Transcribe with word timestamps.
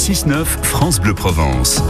6-9, 0.00 0.46
France 0.62 0.98
Bleu 0.98 1.12
Provence. 1.12 1.82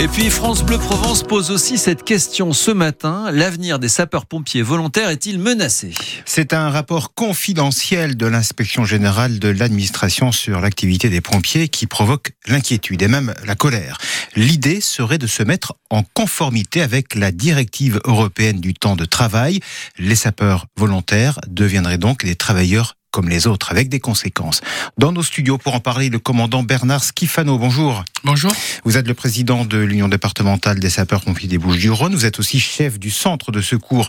Et 0.00 0.06
puis 0.06 0.30
France 0.30 0.62
Bleu 0.62 0.78
Provence 0.78 1.24
pose 1.24 1.50
aussi 1.50 1.78
cette 1.78 2.04
question 2.04 2.52
ce 2.52 2.70
matin. 2.70 3.32
L'avenir 3.32 3.80
des 3.80 3.88
sapeurs-pompiers 3.88 4.62
volontaires 4.62 5.08
est-il 5.08 5.40
menacé? 5.40 5.92
C'est 6.24 6.52
un 6.52 6.70
rapport 6.70 7.12
confidentiel 7.12 8.16
de 8.16 8.26
l'inspection 8.26 8.84
générale 8.84 9.40
de 9.40 9.48
l'administration 9.48 10.30
sur 10.30 10.60
l'activité 10.60 11.08
des 11.08 11.20
pompiers 11.20 11.66
qui 11.66 11.88
provoque 11.88 12.30
l'inquiétude 12.46 13.02
et 13.02 13.08
même 13.08 13.34
la 13.44 13.56
colère. 13.56 13.98
L'idée 14.36 14.80
serait 14.80 15.18
de 15.18 15.26
se 15.26 15.42
mettre 15.42 15.74
en 15.90 16.04
conformité 16.04 16.82
avec 16.82 17.16
la 17.16 17.32
directive 17.32 18.00
européenne 18.04 18.60
du 18.60 18.74
temps 18.74 18.94
de 18.94 19.04
travail. 19.04 19.58
Les 19.98 20.14
sapeurs 20.14 20.66
volontaires 20.76 21.40
deviendraient 21.48 21.98
donc 21.98 22.24
des 22.24 22.36
travailleurs 22.36 22.94
comme 23.10 23.28
les 23.28 23.46
autres, 23.46 23.70
avec 23.70 23.88
des 23.88 24.00
conséquences. 24.00 24.60
Dans 24.98 25.12
nos 25.12 25.22
studios, 25.22 25.58
pour 25.58 25.74
en 25.74 25.80
parler, 25.80 26.08
le 26.10 26.18
commandant 26.18 26.62
Bernard 26.62 27.02
Schifano. 27.02 27.58
Bonjour. 27.58 28.04
Bonjour. 28.24 28.52
Vous 28.84 28.96
êtes 28.96 29.08
le 29.08 29.14
président 29.14 29.64
de 29.64 29.78
l'Union 29.78 30.08
départementale 30.08 30.78
des 30.78 30.90
sapeurs-pompiers 30.90 31.48
des 31.48 31.58
Bouches-du-Rhône. 31.58 32.14
Vous 32.14 32.26
êtes 32.26 32.38
aussi 32.38 32.60
chef 32.60 32.98
du 32.98 33.10
centre 33.10 33.52
de 33.52 33.60
secours 33.60 34.08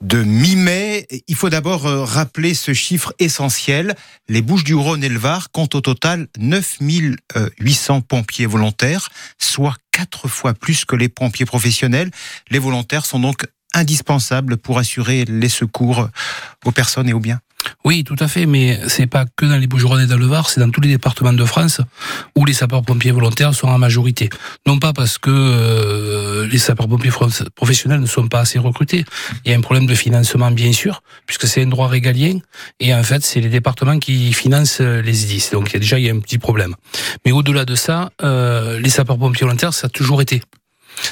de 0.00 0.22
mi-mai. 0.22 1.06
Il 1.28 1.36
faut 1.36 1.50
d'abord 1.50 1.86
euh, 1.86 2.04
rappeler 2.04 2.54
ce 2.54 2.74
chiffre 2.74 3.14
essentiel. 3.18 3.94
Les 4.28 4.42
Bouches-du-Rhône 4.42 5.04
et 5.04 5.08
le 5.08 5.18
Var 5.18 5.50
comptent 5.50 5.74
au 5.74 5.80
total 5.80 6.26
9800 6.38 8.00
pompiers 8.02 8.46
volontaires, 8.46 9.08
soit 9.38 9.76
quatre 9.92 10.28
fois 10.28 10.54
plus 10.54 10.84
que 10.84 10.96
les 10.96 11.08
pompiers 11.08 11.46
professionnels. 11.46 12.10
Les 12.50 12.58
volontaires 12.58 13.06
sont 13.06 13.20
donc 13.20 13.46
indispensables 13.74 14.56
pour 14.56 14.78
assurer 14.78 15.24
les 15.24 15.48
secours 15.48 16.08
aux 16.64 16.72
personnes 16.72 17.08
et 17.08 17.12
aux 17.12 17.20
biens. 17.20 17.40
Oui, 17.84 18.04
tout 18.04 18.16
à 18.20 18.28
fait, 18.28 18.46
mais 18.46 18.78
c'est 18.86 19.06
pas 19.08 19.24
que 19.36 19.44
dans 19.44 19.56
les 19.56 19.66
Bouches-du-Rhône 19.66 20.06
c'est 20.46 20.60
dans 20.60 20.70
tous 20.70 20.80
les 20.80 20.88
départements 20.88 21.32
de 21.32 21.44
France 21.44 21.80
où 22.36 22.44
les 22.44 22.52
sapeurs-pompiers 22.52 23.10
volontaires 23.10 23.54
sont 23.54 23.68
en 23.68 23.78
majorité. 23.78 24.30
Non 24.66 24.78
pas 24.78 24.92
parce 24.92 25.18
que 25.18 25.30
euh, 25.30 26.46
les 26.46 26.58
sapeurs-pompiers 26.58 27.10
professionnels 27.54 28.00
ne 28.00 28.06
sont 28.06 28.28
pas 28.28 28.40
assez 28.40 28.58
recrutés. 28.58 29.04
Il 29.44 29.50
y 29.50 29.54
a 29.54 29.58
un 29.58 29.60
problème 29.60 29.86
de 29.86 29.94
financement, 29.94 30.50
bien 30.50 30.72
sûr, 30.72 31.02
puisque 31.26 31.46
c'est 31.46 31.62
un 31.62 31.66
droit 31.66 31.88
régalien, 31.88 32.38
et 32.78 32.94
en 32.94 33.02
fait, 33.02 33.24
c'est 33.24 33.40
les 33.40 33.48
départements 33.48 33.98
qui 33.98 34.32
financent 34.32 34.80
les 34.80 35.12
SDIS. 35.12 35.50
Donc, 35.52 35.70
il 35.70 35.74
y 35.74 35.76
a 35.76 35.80
déjà 35.80 35.98
il 35.98 36.04
y 36.04 36.10
a 36.10 36.12
un 36.12 36.20
petit 36.20 36.38
problème. 36.38 36.74
Mais 37.24 37.32
au-delà 37.32 37.64
de 37.64 37.74
ça, 37.74 38.10
euh, 38.22 38.78
les 38.78 38.90
sapeurs-pompiers 38.90 39.44
volontaires, 39.44 39.74
ça 39.74 39.88
a 39.88 39.90
toujours 39.90 40.22
été 40.22 40.42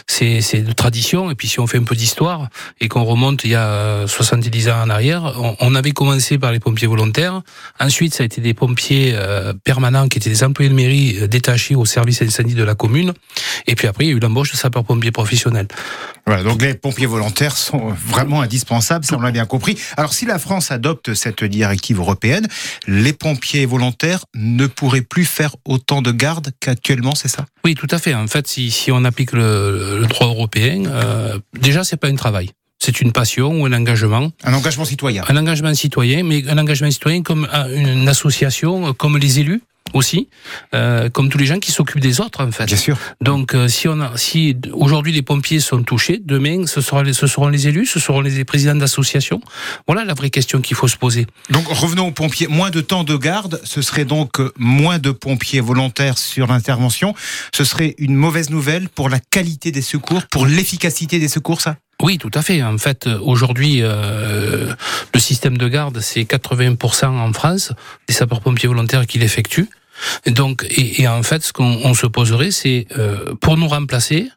c'est 0.07 0.63
de 0.63 0.73
tradition. 0.73 1.31
Et 1.31 1.35
puis 1.35 1.49
si 1.49 1.61
on 1.61 1.67
fait 1.67 1.79
un 1.79 1.85
peu 1.85 1.95
d'histoire 1.95 2.49
et 2.81 2.89
qu'on 2.89 3.05
remonte 3.05 3.45
il 3.45 3.51
y 3.51 3.55
a 3.55 4.07
70 4.07 4.69
ans 4.69 4.83
en 4.83 4.91
arrière, 4.91 5.35
on, 5.61 5.75
avait 5.75 5.93
commencé 5.93 6.39
par 6.39 6.53
les 6.53 6.61
pompiers 6.61 6.89
volontaires. 6.89 7.43
Ensuite, 7.79 8.15
ça 8.15 8.23
a 8.23 8.27
été 8.27 8.41
des 8.41 8.55
pompiers 8.55 9.13
euh, 9.15 9.53
permanents 9.65 10.09
qui 10.09 10.19
étaient 10.19 10.31
des 10.31 10.45
employés 10.45 10.69
de 10.69 10.75
mairie 10.75 11.17
euh, 11.21 11.27
détachés 11.29 11.75
au 11.75 11.85
service 11.85 12.23
incendie 12.23 12.55
de 12.55 12.65
la 12.65 12.75
commune. 12.75 13.13
Et 13.67 13.75
puis 13.75 13.87
après, 13.87 14.05
il 14.05 14.09
y 14.09 14.13
a 14.13 14.17
eu 14.17 14.21
l'embauche 14.21 14.53
de 14.53 14.57
sapeurs-pompiers 14.57 15.13
professionnels. 15.13 15.69
Voilà, 16.31 16.45
donc 16.45 16.63
les 16.63 16.75
pompiers 16.75 17.07
volontaires 17.07 17.57
sont 17.57 17.89
vraiment 17.89 18.41
indispensables, 18.41 19.05
ça 19.05 19.17
on 19.17 19.21
l'a 19.21 19.33
bien 19.33 19.47
compris. 19.47 19.77
Alors 19.97 20.13
si 20.13 20.27
la 20.27 20.39
France 20.39 20.71
adopte 20.71 21.13
cette 21.15 21.43
directive 21.43 21.99
européenne, 21.99 22.47
les 22.87 23.13
pompiers 23.13 23.67
volontaires 23.67 24.25
ne 24.37 24.69
pourraient 24.69 25.01
plus 25.01 25.25
faire 25.25 25.57
autant 25.65 26.03
de 26.03 26.13
gardes 26.13 26.53
qu'actuellement, 26.61 27.17
c'est 27.17 27.27
ça? 27.27 27.47
Oui, 27.65 27.75
tout 27.75 27.89
à 27.91 27.99
fait. 27.99 28.15
En 28.15 28.29
fait, 28.29 28.47
si, 28.47 28.71
si 28.71 28.93
on 28.93 29.05
applique 29.05 29.33
le, 29.33 29.99
le 30.03 30.07
droit 30.07 30.29
européen, 30.29 30.85
euh, 30.87 31.41
déjà 31.61 31.83
c'est 31.83 31.97
pas 31.97 32.07
un 32.07 32.15
travail. 32.15 32.51
C'est 32.79 33.01
une 33.01 33.11
passion 33.11 33.61
ou 33.61 33.67
un 33.67 33.73
engagement. 33.73 34.31
Un 34.45 34.55
engagement 34.55 34.85
citoyen. 34.85 35.25
Un 35.27 35.37
engagement 35.37 35.75
citoyen, 35.75 36.23
mais 36.23 36.49
un 36.49 36.59
engagement 36.59 36.93
citoyen 36.93 37.23
comme 37.25 37.49
une 37.75 38.09
association, 38.09 38.95
comme 38.95 39.19
les 39.19 39.41
élus 39.41 39.63
aussi, 39.95 40.29
euh, 40.75 41.09
comme 41.11 41.29
tous 41.29 41.39
les 41.39 41.47
gens 41.47 41.59
qui 41.59 41.73
s'occupent 41.73 42.01
des 42.01 42.21
autres 42.21 42.45
en 42.45 42.51
fait. 42.51 42.67
Bien 42.67 42.77
sûr. 42.77 42.99
Donc 43.21 43.55
euh, 43.55 43.69
si 43.69 43.89
on 43.89 44.01
a, 44.01 44.17
si 44.17 44.57
aujourd'hui 44.73 45.13
les 45.13 45.23
pompiers 45.23 45.61
sont 45.61 45.83
touchés, 45.83 46.21
demain 46.25 46.67
ce 46.67 46.81
sera 46.81 47.03
les, 47.03 47.13
ce 47.13 47.27
seront 47.27 47.49
les 47.49 47.69
élus, 47.69 47.87
ce 47.87 48.01
seront 48.01 48.21
les 48.21 48.45
présidents 48.45 48.75
d'associations. 48.75 49.41
Voilà 49.87 50.05
la 50.05 50.15
vraie 50.15 50.31
question 50.31 50.61
qu'il 50.61 50.77
faut 50.77 50.89
se 50.89 50.97
poser. 50.97 51.27
Donc 51.51 51.67
revenons 51.69 52.09
aux 52.09 52.13
pompiers. 52.13 52.47
Moins 52.49 52.71
de 52.71 52.81
temps 52.81 53.05
de 53.05 53.17
garde, 53.17 53.61
ce 53.65 53.83
serait 53.83 54.05
donc 54.05 54.41
moins 54.57 54.99
de 54.99 55.11
pompiers 55.11 55.61
volontaires 55.61 56.19
sur 56.19 56.47
l'intervention. 56.47 57.15
Ce 57.55 57.65
serait 57.65 57.95
une 57.99 58.15
mauvaise 58.15 58.51
nouvelle 58.51 58.89
pour 58.89 59.09
la 59.09 59.21
qualité 59.21 59.71
des 59.73 59.83
secours, 59.83 60.23
pour 60.31 60.47
l'efficacité 60.47 61.19
des 61.19 61.29
secours, 61.29 61.61
ça? 61.61 61.77
Oui, 62.03 62.17
tout 62.17 62.31
à 62.33 62.43
fait. 62.43 62.63
En 62.63 62.79
fait, 62.79 63.07
aujourd'hui, 63.07 63.81
euh, 63.83 64.73
le 65.13 65.21
système 65.21 65.59
de 65.59 65.69
garde, 65.69 66.01
c'est 66.01 66.23
80% 66.23 67.07
en 67.07 67.33
France 67.33 67.73
des 68.09 68.15
sapeurs-pompiers 68.15 68.69
volontaires 68.69 69.07
qui 69.07 69.19
l'effectuent. 69.19 69.69
Donc, 70.27 70.67
et, 70.71 71.07
en 71.09 71.23
fait, 71.23 71.43
ce 71.43 71.53
qu'on 71.53 71.95
se 71.95 72.07
poserait, 72.07 72.51
c'est 72.51 72.87
euh, 72.97 73.35
pour 73.41 73.57
nous 73.57 73.69
remplacer, 73.69 74.29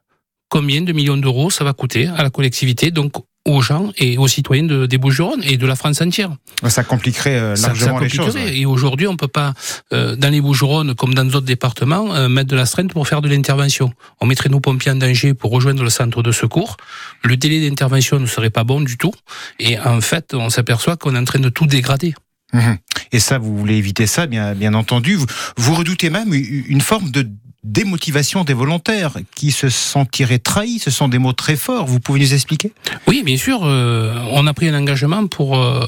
combien 0.49 0.81
de 0.81 0.93
millions 0.93 1.17
d'euros 1.17 1.49
ça 1.49 1.63
va 1.63 1.73
coûter 1.73 2.07
à 2.07 2.23
la 2.23 2.29
collectivité, 2.29 2.91
donc 2.91 3.13
aux 3.45 3.61
gens 3.61 3.91
et 3.97 4.17
aux 4.17 4.27
citoyens 4.27 4.63
de, 4.63 4.85
des 4.85 4.97
Bouches-du-Rhône 4.97 5.41
et 5.43 5.57
de 5.57 5.67
la 5.67 5.75
France 5.75 6.01
entière. 6.01 6.31
Ça 6.67 6.83
compliquerait 6.83 7.35
euh, 7.35 7.55
largement 7.55 7.99
les 7.99 8.09
choses. 8.09 8.37
Et 8.37 8.65
aujourd'hui, 8.65 9.07
on 9.07 9.17
peut 9.17 9.27
pas, 9.27 9.53
euh, 9.91 10.15
dans 10.15 10.29
les 10.29 10.39
Bouches-du-Rhône 10.39 10.95
comme 10.95 11.13
dans 11.13 11.25
d'autres 11.25 11.45
départements, 11.45 12.15
euh, 12.15 12.29
mettre 12.29 12.49
de 12.49 12.55
la 12.55 12.65
strength 12.65 12.93
pour 12.93 13.07
faire 13.07 13.21
de 13.21 13.27
l'intervention. 13.27 13.91
On 14.21 14.25
mettrait 14.25 14.49
nos 14.49 14.61
pompiers 14.61 14.91
en 14.91 14.95
danger 14.95 15.33
pour 15.33 15.51
rejoindre 15.51 15.83
le 15.83 15.89
centre 15.89 16.23
de 16.23 16.31
secours. 16.31 16.77
Le 17.23 17.35
délai 17.35 17.67
d'intervention 17.67 18.19
ne 18.19 18.25
serait 18.25 18.49
pas 18.49 18.63
bon 18.63 18.79
du 18.79 18.97
tout. 18.97 19.13
Et 19.59 19.77
en 19.77 19.99
fait, 19.99 20.33
on 20.33 20.49
s'aperçoit 20.49 20.95
qu'on 20.95 21.15
est 21.15 21.19
en 21.19 21.25
train 21.25 21.39
de 21.39 21.49
tout 21.49 21.65
dégrader. 21.65 22.13
Mhm. 22.53 22.77
Et 23.11 23.19
ça, 23.19 23.37
vous 23.37 23.57
voulez 23.57 23.75
éviter 23.75 24.07
ça, 24.07 24.25
bien, 24.27 24.53
bien 24.53 24.73
entendu. 24.73 25.15
Vous, 25.15 25.25
vous 25.57 25.73
redoutez 25.73 26.09
même 26.09 26.33
une 26.33 26.81
forme 26.81 27.11
de 27.11 27.27
démotivation 27.63 28.43
des 28.43 28.53
volontaires 28.53 29.13
qui 29.35 29.51
se 29.51 29.69
sentiraient 29.69 30.39
trahis. 30.39 30.79
Ce 30.79 30.91
sont 30.91 31.07
des 31.07 31.17
mots 31.17 31.33
très 31.33 31.55
forts. 31.55 31.85
Vous 31.85 31.99
pouvez 31.99 32.19
nous 32.19 32.33
expliquer? 32.33 32.73
Oui, 33.07 33.23
bien 33.23 33.37
sûr. 33.37 33.61
Euh, 33.63 34.13
on 34.31 34.45
a 34.47 34.53
pris 34.53 34.67
un 34.67 34.77
engagement 34.77 35.27
pour 35.27 35.57
euh, 35.57 35.85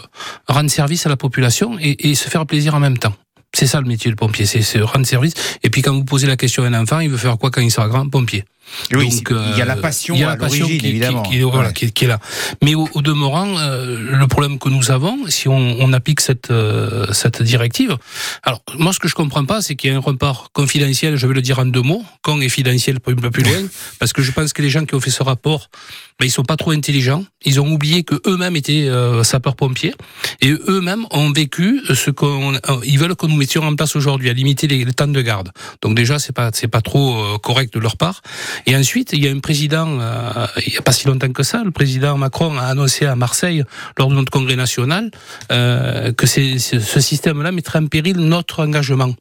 rendre 0.48 0.70
service 0.70 1.06
à 1.06 1.10
la 1.10 1.18
population 1.18 1.78
et, 1.80 2.10
et 2.10 2.16
se 2.16 2.30
faire 2.30 2.46
plaisir 2.46 2.76
en 2.76 2.80
même 2.80 2.98
temps. 2.98 3.14
C'est 3.54 3.68
ça 3.68 3.80
le 3.80 3.88
métier 3.88 4.12
de 4.12 4.16
pompier, 4.18 4.46
c'est 4.46 4.82
rendre 4.82 5.06
service. 5.06 5.34
Et 5.64 5.70
puis 5.70 5.82
quand 5.82 5.94
vous 5.94 6.04
posez 6.04 6.28
la 6.28 6.36
question 6.36 6.64
à 6.64 6.68
un 6.68 6.74
enfant, 6.74 7.00
il 7.00 7.10
veut 7.10 7.18
faire 7.18 7.38
quoi 7.38 7.52
quand 7.52 7.62
il 7.62 7.72
sera 7.72 7.88
grand? 7.88 8.10
Pompier. 8.10 8.44
Oui, 8.94 9.10
il 9.30 9.58
y 9.58 9.62
a 9.62 9.66
la 9.66 9.76
passion, 9.76 10.16
à 10.28 10.36
l'origine, 10.36 10.86
évidemment. 10.86 11.24
Qui, 11.24 11.42
voilà, 11.42 11.72
qui, 11.72 11.86
est 11.86 12.08
là. 12.08 12.20
Mais 12.64 12.76
au, 12.76 13.02
demeurant, 13.02 13.58
euh, 13.58 14.18
le 14.18 14.28
problème 14.28 14.60
que 14.60 14.70
nous 14.70 14.92
avons, 14.92 15.28
si 15.28 15.48
on, 15.48 15.78
on 15.80 15.94
applique 15.94 16.22
cette, 16.22 16.52
euh, 16.52 17.12
cette 17.14 17.42
directive, 17.42 17.98
alors 18.44 18.62
moi 18.78 18.94
ce 18.94 19.00
que 19.00 19.08
je 19.08 19.16
comprends 19.16 19.46
pas, 19.46 19.62
c'est 19.62 19.76
qu'il 19.76 19.92
y 19.92 19.94
a 19.94 19.98
un 19.98 20.02
report 20.02 20.50
confidentiel, 20.54 21.16
je 21.16 21.28
vais 21.28 21.34
le 21.34 21.42
dire 21.42 21.60
en 21.60 21.66
deux 21.66 21.82
mots, 21.82 22.04
con 22.22 22.42
et 22.42 22.48
un 22.48 23.06
peu 23.06 23.32
plus 23.32 23.44
loin, 23.44 23.68
parce 24.00 24.14
que 24.14 24.22
je 24.22 24.32
pense 24.32 24.54
que 24.54 24.62
les 24.62 24.70
gens 24.70 24.86
qui 24.86 24.96
ont 24.96 25.00
fait 25.00 25.12
ce 25.12 25.24
rapport, 25.24 25.70
ben, 26.20 26.26
ils 26.26 26.32
sont 26.32 26.44
pas 26.44 26.58
trop 26.58 26.72
intelligents, 26.72 27.26
ils 27.44 27.60
ont 27.60 27.72
oublié 27.72 28.04
que 28.04 28.16
eux-mêmes 28.28 28.56
étaient 28.56 28.88
euh, 28.88 29.24
sapeurs-pompiers, 29.24 29.94
et 30.42 30.52
eux-mêmes 30.68 31.06
ont 31.12 31.32
vécu 31.32 31.82
ce 31.94 32.12
qu'on, 32.12 32.54
ils 32.84 33.00
veulent 33.00 33.16
que 33.16 33.26
nous 33.26 33.36
mettions 33.36 33.64
en 33.64 33.76
place 33.76 33.96
aujourd'hui, 33.96 34.30
à 34.30 34.34
limiter 34.34 34.68
les, 34.68 34.86
temps 34.94 35.08
de 35.08 35.22
garde. 35.22 35.52
Donc 35.82 35.96
déjà, 35.96 36.20
c'est 36.20 36.34
pas, 36.34 36.52
c'est 36.54 36.68
pas 36.68 36.82
trop 36.82 37.38
correct 37.40 37.74
de 37.74 37.80
leur 37.80 37.98
part. 37.98 38.22
Et 38.66 38.76
ensuite, 38.76 39.14
il 39.14 39.24
y 39.24 39.28
a 39.28 39.32
un 39.32 39.40
président, 39.40 40.00
euh, 40.00 40.48
il 40.66 40.72
n'y 40.72 40.78
a 40.78 40.82
pas 40.82 40.92
si 40.92 41.08
longtemps 41.08 41.32
que 41.32 41.44
ça, 41.44 41.64
le 41.64 41.72
président 41.72 42.18
Macron 42.18 42.58
a 42.58 42.64
annoncé 42.64 43.06
à 43.06 43.16
Marseille, 43.16 43.64
lors 43.98 44.10
de 44.10 44.16
notre 44.16 44.32
congrès 44.32 44.56
national, 44.56 45.12
euh, 45.52 46.12
que 46.14 46.26
ce 46.26 47.00
système-là 47.00 47.52
mettrait 47.52 47.80
en 47.80 47.88
péril 47.88 48.18
notre 48.18 48.64
engagement. 48.64 49.14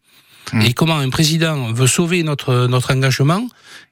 Hmm. 0.52 0.60
Et 0.62 0.72
comment 0.72 0.96
un 0.96 1.10
président 1.10 1.72
veut 1.72 1.86
sauver 1.86 2.22
notre 2.22 2.66
notre 2.66 2.92
engagement 2.92 3.46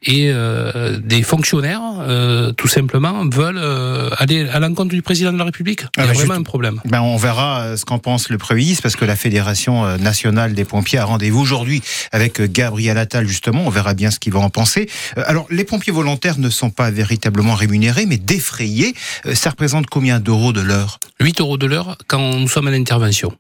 et 0.05 0.31
euh, 0.31 0.99
des 0.99 1.23
fonctionnaires, 1.23 1.81
euh, 2.01 2.53
tout 2.53 2.69
simplement, 2.69 3.25
veulent 3.29 3.61
euh, 3.61 4.11
aller 4.19 4.49
à 4.49 4.59
l'encontre 4.59 4.91
du 4.91 5.03
président 5.03 5.33
de 5.33 5.39
la 5.39 5.45
République? 5.45 5.83
Il 5.97 6.03
y 6.03 6.07
a 6.07 6.11
ah, 6.11 6.13
vraiment 6.13 6.35
un 6.35 6.43
problème. 6.43 6.81
Ben 6.85 7.01
on 7.01 7.17
verra 7.17 7.61
euh, 7.61 7.77
ce 7.77 7.85
qu'en 7.85 7.99
pense 7.99 8.29
le 8.29 8.39
Premier 8.39 8.63
ministre, 8.63 8.83
parce 8.83 8.97
que 8.97 9.05
la 9.05 9.17
Fédération 9.17 9.85
euh, 9.85 9.99
nationale 9.99 10.55
des 10.55 10.65
pompiers 10.65 10.99
a 10.99 11.05
rendez-vous 11.05 11.41
aujourd'hui 11.41 11.83
avec 12.11 12.41
Gabriel 12.41 12.99
Attal, 12.99 13.27
justement. 13.27 13.63
On 13.65 13.71
verra 13.71 13.95
bien 13.95 14.11
ce 14.11 14.19
qu'il 14.19 14.33
va 14.33 14.41
en 14.41 14.51
penser. 14.51 14.89
Alors, 15.17 15.47
les 15.51 15.65
pompiers 15.65 15.93
volontaires 15.93 16.39
ne 16.39 16.51
sont 16.51 16.71
pas 16.71 16.91
véritablement 16.91 17.55
rémunérés, 17.55 18.07
mais 18.07 18.19
défrayés. 18.19 18.95
Ça 19.35 19.51
représente 19.51 19.87
combien 19.87 20.21
d'euros 20.21 20.53
de 20.53 20.61
l'heure? 20.61 20.99
8 21.21 21.41
euros 21.41 21.59
de 21.59 21.67
l'heure 21.67 21.97
quand 22.09 22.37
nous 22.37 22.49
sommes 22.49 22.67
à 22.67 22.71
l'intervention. 22.71 23.33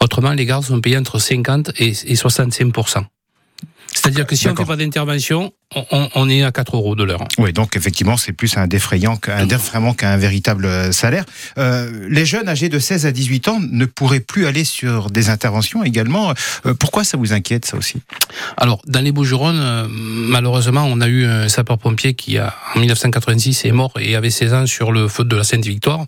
Autrement, 0.00 0.32
les 0.32 0.46
gardes 0.46 0.64
sont 0.64 0.80
payés 0.80 0.98
entre 0.98 1.18
50 1.18 1.72
et 1.78 1.92
65% 1.92 3.04
C'est-à-dire 3.92 4.26
que 4.26 4.36
si 4.36 4.48
on 4.48 4.52
ne 4.52 4.56
fait 4.56 4.64
pas 4.64 4.76
d'intervention, 4.76 5.52
on, 5.74 6.08
on 6.14 6.28
est 6.30 6.42
à 6.42 6.50
4 6.50 6.76
euros 6.76 6.94
de 6.94 7.04
l'heure. 7.04 7.22
Oui, 7.36 7.52
donc 7.52 7.76
effectivement, 7.76 8.16
c'est 8.16 8.32
plus 8.32 8.56
un 8.56 8.66
défrayant 8.66 9.16
qu'un 9.16 9.44
défraiement 9.44 9.92
qu'un 9.92 10.16
véritable 10.16 10.64
euh, 10.64 10.92
salaire. 10.92 11.24
Euh, 11.58 12.06
les 12.08 12.24
jeunes 12.24 12.48
âgés 12.48 12.70
de 12.70 12.78
16 12.78 13.04
à 13.04 13.12
18 13.12 13.48
ans 13.48 13.60
ne 13.60 13.84
pourraient 13.84 14.20
plus 14.20 14.46
aller 14.46 14.64
sur 14.64 15.10
des 15.10 15.28
interventions 15.28 15.84
également. 15.84 16.32
Euh, 16.64 16.72
pourquoi 16.72 17.04
ça 17.04 17.18
vous 17.18 17.34
inquiète, 17.34 17.66
ça 17.66 17.76
aussi? 17.76 17.98
Alors, 18.56 18.80
dans 18.86 19.00
les 19.00 19.12
Bouches-du-Rhône, 19.12 19.60
euh, 19.60 19.86
malheureusement, 19.90 20.86
on 20.90 21.02
a 21.02 21.08
eu 21.08 21.26
un 21.26 21.48
sapeur-pompier 21.48 22.14
qui, 22.14 22.38
a, 22.38 22.54
en 22.74 22.80
1986, 22.80 23.66
est 23.66 23.72
mort 23.72 23.92
et 24.00 24.16
avait 24.16 24.30
16 24.30 24.54
ans 24.54 24.66
sur 24.66 24.90
le 24.90 25.06
feu 25.06 25.24
de 25.24 25.36
la 25.36 25.44
Sainte-Victoire. 25.44 26.06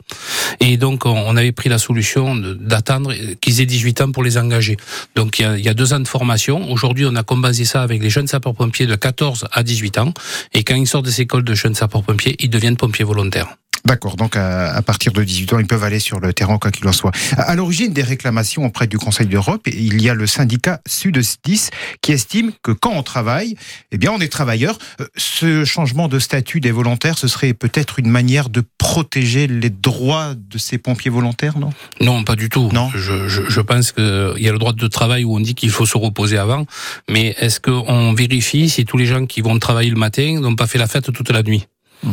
Et 0.61 0.79
donc, 0.79 1.05
on, 1.05 1.37
avait 1.37 1.53
pris 1.53 1.69
la 1.69 1.79
solution 1.79 2.35
d'attendre 2.35 3.13
qu'ils 3.41 3.61
aient 3.61 3.67
18 3.67 4.01
ans 4.01 4.11
pour 4.11 4.23
les 4.23 4.39
engager. 4.39 4.79
Donc, 5.17 5.39
il 5.39 5.43
y 5.43 5.45
a, 5.45 5.57
il 5.59 5.65
y 5.65 5.69
a 5.69 5.75
deux 5.75 5.93
ans 5.93 6.01
de 6.01 6.09
formation. 6.09 6.71
Aujourd'hui, 6.71 7.05
on 7.07 7.15
a 7.15 7.23
compensé 7.23 7.65
ça 7.67 7.83
avec 7.83 8.03
les 8.03 8.11
jeunes 8.11 8.27
sapeurs-pompiers 8.27 8.87
de 8.87 8.95
14 8.95 9.49
à 9.53 9.63
18 9.63 9.99
ans. 9.99 10.13
Et 10.53 10.65
quand 10.65 10.75
ils 10.75 10.87
sortent 10.87 11.07
de 11.07 11.11
ces 11.11 11.23
écoles 11.23 11.45
de 11.45 11.55
jeunes 11.55 11.75
sapeurs-pompiers, 11.75 12.37
ils 12.39 12.51
deviennent 12.51 12.77
pompiers 12.77 13.05
volontaires. 13.05 13.57
D'accord, 13.85 14.17
donc 14.17 14.37
à, 14.37 14.73
à 14.75 14.83
partir 14.83 15.13
de 15.13 15.25
18 15.25 15.53
ans, 15.55 15.59
ils 15.59 15.67
peuvent 15.67 15.85
aller 15.85 16.01
sur 16.01 16.21
le 16.21 16.33
terrain, 16.33 16.59
quoi 16.59 16.71
qu'il 16.71 16.87
en 16.87 16.93
soit. 16.93 17.13
À, 17.37 17.43
à 17.43 17.55
l'origine 17.55 17.93
des 17.93 18.03
réclamations 18.03 18.65
auprès 18.67 18.87
du 18.87 18.99
Conseil 18.99 19.27
d'Europe, 19.27 19.63
il 19.67 20.03
y 20.03 20.09
a 20.11 20.15
le 20.15 20.27
syndicat 20.27 20.81
Sud-10 20.87 21.71
qui 22.03 22.13
estime 22.13 22.53
que 22.63 22.73
quand 22.73 22.93
on 22.93 23.03
travaille, 23.03 23.57
eh 23.91 23.99
bien, 23.99 24.13
on 24.13 24.21
est 24.21 24.29
travailleur. 24.29 24.79
Euh, 25.01 25.07
Ce 25.17 25.65
changement 25.65 26.09
de 26.09 26.19
statut 26.19 26.61
des 26.61 26.71
volontaires, 26.73 27.17
ce 27.19 27.29
serait 27.29 27.55
peut-être 27.55 27.99
une 27.99 28.11
manière 28.11 28.49
de 28.51 28.63
protéger 28.79 29.47
les 29.47 29.71
droits 29.71 30.35
de 30.37 30.59
ces 30.59 30.79
pompiers 30.79 31.11
volontaires, 31.11 31.59
non? 31.59 31.71
Non, 32.01 32.23
pas 32.25 32.37
du 32.37 32.49
tout. 32.49 32.71
Non? 32.73 32.91
Je, 32.95 33.29
je, 33.29 33.43
je 33.49 33.61
pense 33.61 33.93
qu'il 33.93 34.35
y 34.39 34.49
a 34.49 34.53
le 34.53 34.59
droit 34.59 34.73
de 34.73 34.87
travail 34.87 35.25
où 35.25 35.35
on 35.35 35.41
dit 35.41 35.55
qu'il 35.55 35.71
faut 35.71 35.87
se 35.87 35.97
reposer 35.97 36.37
avant, 36.39 36.67
mais 37.09 37.35
est-ce 37.39 37.61
qu'on 37.61 38.13
vérifie 38.13 38.69
si 38.69 38.85
tous 38.85 38.97
les 38.97 39.07
gens 39.07 39.27
qui 39.27 39.41
vont 39.41 39.59
travailler 39.59 39.91
le 39.91 39.97
matin 39.97 40.39
n'ont 40.41 40.55
pas 40.55 40.67
fait 40.67 40.79
la 40.79 40.87
fête 40.87 41.11
toute 41.13 41.31
la 41.31 41.43
nuit? 41.43 41.67
Hmm. 42.03 42.13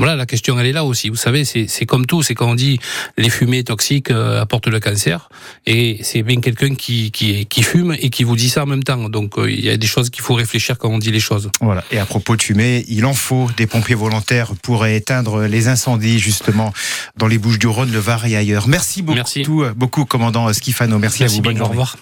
Voilà, 0.00 0.16
la 0.16 0.24
question 0.24 0.58
elle 0.58 0.66
est 0.66 0.72
là 0.72 0.82
aussi. 0.84 1.10
Vous 1.10 1.16
savez, 1.16 1.44
c'est 1.44 1.84
comme 1.86 2.06
tout, 2.06 2.22
c'est 2.22 2.34
quand 2.34 2.48
on 2.50 2.54
dit 2.54 2.80
les 3.18 3.28
fumées 3.28 3.62
toxiques 3.64 4.10
euh, 4.10 4.40
apportent 4.40 4.66
le 4.68 4.80
cancer, 4.80 5.28
et 5.66 5.98
c'est 6.02 6.22
bien 6.22 6.40
quelqu'un 6.40 6.74
qui, 6.74 7.10
qui 7.10 7.44
qui 7.44 7.62
fume 7.62 7.94
et 7.98 8.08
qui 8.08 8.24
vous 8.24 8.34
dit 8.34 8.48
ça 8.48 8.62
en 8.62 8.66
même 8.66 8.82
temps. 8.82 9.10
Donc 9.10 9.36
euh, 9.38 9.50
il 9.50 9.62
y 9.62 9.68
a 9.68 9.76
des 9.76 9.86
choses 9.86 10.08
qu'il 10.08 10.22
faut 10.22 10.32
réfléchir 10.34 10.78
quand 10.78 10.88
on 10.88 10.98
dit 10.98 11.10
les 11.12 11.20
choses. 11.20 11.50
Voilà. 11.60 11.84
Et 11.90 11.98
à 11.98 12.06
propos 12.06 12.34
de 12.36 12.42
fumée, 12.42 12.84
il 12.88 13.04
en 13.04 13.12
faut 13.12 13.48
des 13.58 13.66
pompiers 13.66 13.94
volontaires 13.94 14.52
pour 14.62 14.86
éteindre 14.86 15.42
les 15.42 15.68
incendies, 15.68 16.18
justement, 16.18 16.72
dans 17.18 17.26
les 17.26 17.36
Bouches 17.38 17.58
du 17.58 17.66
Rhône, 17.66 17.92
le 17.92 17.98
Var 17.98 18.24
et 18.26 18.36
ailleurs. 18.36 18.68
Merci 18.68 19.02
beaucoup, 19.02 19.16
Merci. 19.16 19.44
beaucoup, 19.76 20.06
commandant 20.06 20.50
Skifano. 20.52 20.98
Merci, 20.98 21.24
à 21.24 21.26
vous. 21.26 21.42
Bonne 21.42 21.54
bien, 21.54 21.62
au 21.62 21.66
journée. 21.66 21.70
revoir. 21.72 21.96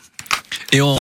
Et 0.72 0.80
on 0.82 0.94